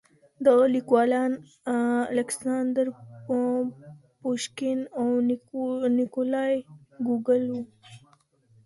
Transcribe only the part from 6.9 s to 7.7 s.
ګوګول وو.